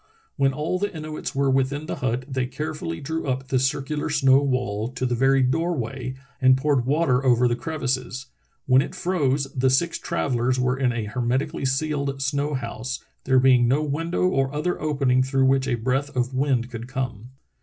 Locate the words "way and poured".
5.77-6.87